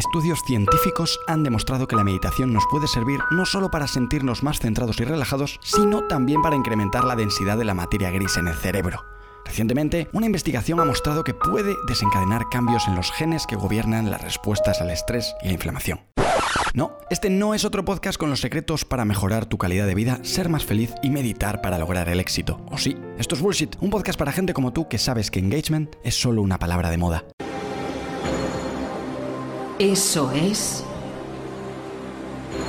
[0.00, 4.58] Estudios científicos han demostrado que la meditación nos puede servir no solo para sentirnos más
[4.58, 8.54] centrados y relajados, sino también para incrementar la densidad de la materia gris en el
[8.54, 9.04] cerebro.
[9.44, 14.22] Recientemente, una investigación ha mostrado que puede desencadenar cambios en los genes que gobiernan las
[14.22, 16.00] respuestas al estrés y la inflamación.
[16.72, 20.18] No, este no es otro podcast con los secretos para mejorar tu calidad de vida,
[20.22, 22.64] ser más feliz y meditar para lograr el éxito.
[22.70, 25.94] O sí, esto es Bullshit, un podcast para gente como tú que sabes que engagement
[26.04, 27.26] es solo una palabra de moda.
[29.80, 30.84] Eso es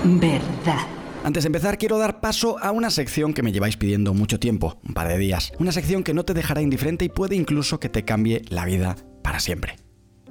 [0.06, 0.88] verdad.
[1.26, 4.78] Antes de empezar, quiero dar paso a una sección que me lleváis pidiendo mucho tiempo,
[4.88, 5.52] un par de días.
[5.60, 8.96] Una sección que no te dejará indiferente y puede incluso que te cambie la vida
[9.24, 9.76] para siempre.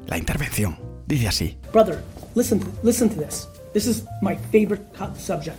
[0.06, 0.78] La intervención.
[1.06, 1.58] Dice así.
[1.70, 2.02] Brother,
[2.34, 3.46] listen, listen to this.
[3.74, 4.82] This is my favorite
[5.18, 5.58] subject.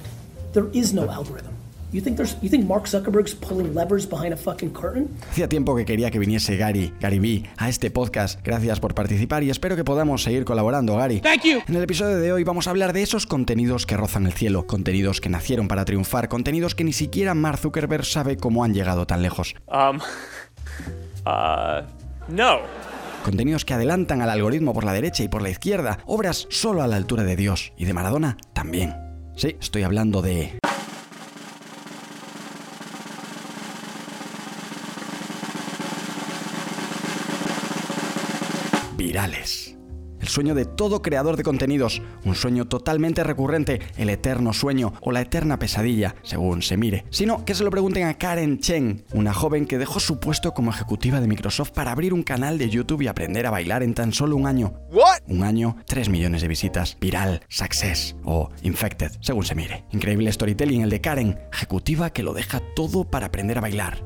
[0.54, 1.61] There is no algorithm.
[1.94, 5.10] You think there's you think Mark Zuckerberg's pulling levers behind a fucking curtain?
[5.30, 8.40] Hacía tiempo que quería que viniese Gary, Gary B, a este podcast.
[8.46, 11.20] Gracias por participar y espero que podamos seguir colaborando, Gary.
[11.20, 11.60] Thank you.
[11.68, 14.68] En el episodio de hoy vamos a hablar de esos contenidos que rozan el cielo,
[14.68, 19.06] contenidos que nacieron para triunfar, contenidos que ni siquiera Mark Zuckerberg sabe cómo han llegado
[19.06, 19.56] tan lejos.
[19.68, 19.98] Um,
[21.26, 21.84] uh,
[22.30, 22.60] no.
[23.26, 26.88] Contenidos que adelantan al algoritmo por la derecha y por la izquierda, obras solo a
[26.88, 28.96] la altura de Dios y de Maradona también.
[29.36, 30.61] Sí, estoy hablando de
[40.22, 45.12] El sueño de todo creador de contenidos, un sueño totalmente recurrente, el eterno sueño o
[45.12, 47.06] la eterna pesadilla, según se mire.
[47.10, 50.70] Sino que se lo pregunten a Karen Chen, una joven que dejó su puesto como
[50.70, 54.14] ejecutiva de Microsoft para abrir un canal de YouTube y aprender a bailar en tan
[54.14, 54.74] solo un año.
[55.28, 59.86] Un año, 3 millones de visitas, viral, success o infected, según se mire.
[59.92, 64.04] Increíble storytelling el de Karen, ejecutiva que lo deja todo para aprender a bailar.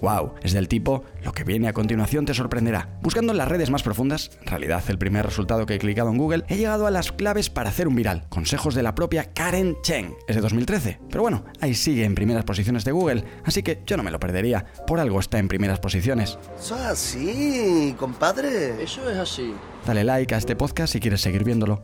[0.00, 2.98] Wow, es del tipo, lo que viene a continuación te sorprenderá.
[3.02, 6.18] Buscando en las redes más profundas, en realidad el primer resultado que he clicado en
[6.18, 8.26] Google, he llegado a las claves para hacer un viral.
[8.28, 10.14] Consejos de la propia Karen Chen.
[10.26, 11.00] Es de 2013.
[11.08, 14.20] Pero bueno, ahí sigue en primeras posiciones de Google, así que yo no me lo
[14.20, 14.64] perdería.
[14.86, 16.38] Por algo está en primeras posiciones.
[16.58, 18.82] Eso es así, compadre.
[18.82, 19.54] Eso es así.
[19.86, 21.82] Dale like a este podcast si quieres seguir viéndolo.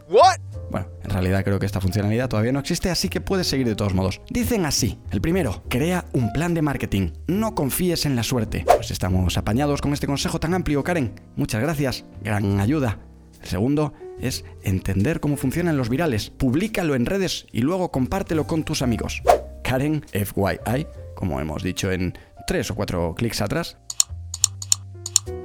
[0.71, 3.75] Bueno, en realidad creo que esta funcionalidad todavía no existe, así que puedes seguir de
[3.75, 4.23] todos modos.
[4.31, 4.99] Dicen así.
[5.11, 7.11] El primero, crea un plan de marketing.
[7.27, 8.65] No confíes en la suerte.
[8.65, 11.13] Pues estamos apañados con este consejo tan amplio, Karen.
[11.37, 12.05] Muchas gracias.
[12.23, 12.99] Gran ayuda.
[13.43, 16.31] El segundo es entender cómo funcionan los virales.
[16.31, 19.23] Publícalo en redes y luego compártelo con tus amigos.
[19.63, 22.15] Karen FYI, como hemos dicho en
[22.47, 23.77] tres o cuatro clics atrás.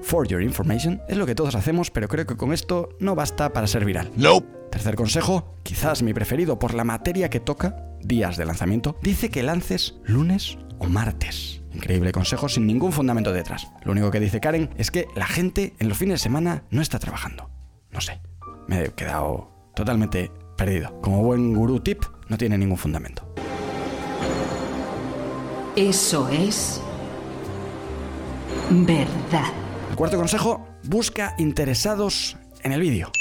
[0.05, 3.51] For your information es lo que todos hacemos, pero creo que con esto no basta
[3.53, 4.11] para ser viral.
[4.15, 4.39] No.
[4.69, 9.41] Tercer consejo, quizás mi preferido por la materia que toca, días de lanzamiento, dice que
[9.41, 11.63] lances lunes o martes.
[11.73, 13.67] Increíble consejo sin ningún fundamento detrás.
[13.83, 16.83] Lo único que dice Karen es que la gente en los fines de semana no
[16.83, 17.49] está trabajando.
[17.89, 18.21] No sé,
[18.67, 21.01] me he quedado totalmente perdido.
[21.01, 23.27] Como buen gurú tip, no tiene ningún fundamento.
[25.75, 26.79] Eso es
[28.69, 29.64] verdad.
[29.95, 33.11] Cuarto consejo, busca interesados en el vídeo.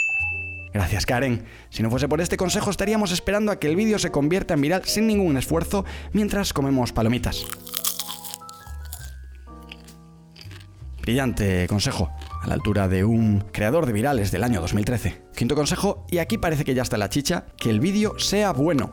[0.73, 1.45] Gracias Karen.
[1.71, 4.61] Si no fuese por este consejo estaríamos esperando a que el vídeo se convierta en
[4.61, 7.47] viral sin ningún esfuerzo mientras comemos palomitas.
[11.01, 12.11] Brillante consejo,
[12.43, 15.23] a la altura de un creador de virales del año 2013.
[15.37, 18.91] Quinto consejo, y aquí parece que ya está la chicha, que el vídeo sea bueno.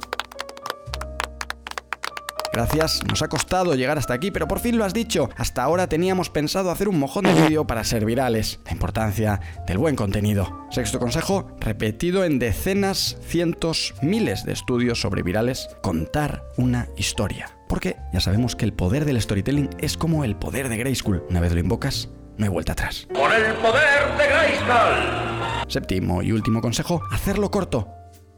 [2.54, 5.30] Gracias, nos ha costado llegar hasta aquí, pero por fin lo has dicho.
[5.38, 8.60] Hasta ahora teníamos pensado hacer un mojón de vídeo para ser virales.
[8.66, 10.68] La importancia del buen contenido.
[10.70, 17.58] Sexto consejo, repetido en decenas, cientos, miles de estudios sobre virales, contar una historia.
[17.70, 21.24] Porque ya sabemos que el poder del storytelling es como el poder de Grayskull.
[21.30, 23.08] Una vez lo invocas, no hay vuelta atrás.
[23.14, 25.70] Con el poder de Grayskull.
[25.70, 27.88] Séptimo y último consejo, hacerlo corto.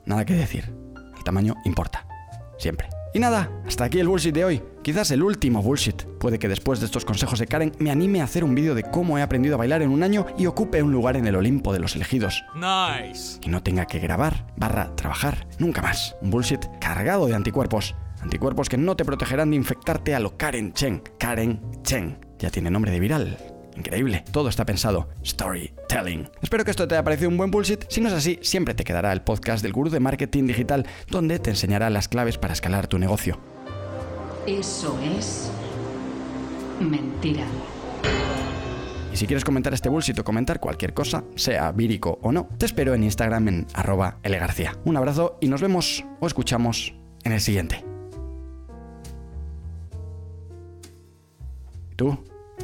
[0.05, 0.71] Nada que decir.
[1.17, 2.05] El tamaño importa.
[2.59, 2.89] Siempre.
[3.15, 4.63] Y nada, hasta aquí el bullshit de hoy.
[4.81, 6.01] Quizás el último bullshit.
[6.19, 8.83] Puede que después de estos consejos de Karen me anime a hacer un vídeo de
[8.83, 11.71] cómo he aprendido a bailar en un año y ocupe un lugar en el Olimpo
[11.73, 12.43] de los elegidos.
[12.55, 13.39] Nice.
[13.43, 16.15] Y no tenga que grabar, barra, trabajar, nunca más.
[16.21, 17.95] Un bullshit cargado de anticuerpos.
[18.19, 21.03] Anticuerpos que no te protegerán de infectarte a lo Karen Chen.
[21.19, 22.17] Karen Chen.
[22.39, 23.52] Ya tiene nombre de viral.
[23.75, 25.09] Increíble, todo está pensado.
[25.25, 26.29] Storytelling.
[26.41, 27.85] Espero que esto te haya parecido un buen bullshit.
[27.89, 31.39] Si no es así, siempre te quedará el podcast del gurú de marketing digital, donde
[31.39, 33.39] te enseñará las claves para escalar tu negocio.
[34.45, 35.49] Eso es
[36.79, 37.45] mentira.
[39.11, 42.65] Y si quieres comentar este bullshit o comentar cualquier cosa, sea vírico o no, te
[42.65, 44.75] espero en Instagram en arroba lgarcía.
[44.85, 47.85] Un abrazo y nos vemos o escuchamos en el siguiente.
[51.95, 52.17] ¿Tú?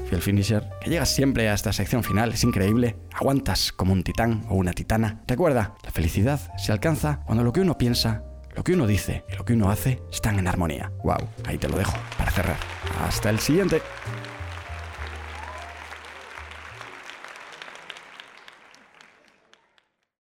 [0.09, 2.97] Phil Finisher, que llegas siempre a esta sección final, es increíble.
[3.13, 5.21] Aguantas como un titán o una titana.
[5.27, 8.23] Recuerda, la felicidad se alcanza cuando lo que uno piensa,
[8.56, 10.91] lo que uno dice y lo que uno hace están en armonía.
[11.03, 12.57] Wow, ahí te lo dejo para cerrar.
[13.06, 13.81] Hasta el siguiente.